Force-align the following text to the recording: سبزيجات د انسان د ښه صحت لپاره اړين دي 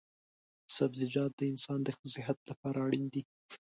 سبزيجات 0.77 1.31
د 1.35 1.41
انسان 1.51 1.79
د 1.83 1.89
ښه 1.97 2.07
صحت 2.15 2.37
لپاره 2.49 2.77
اړين 2.85 3.05
دي 3.13 3.21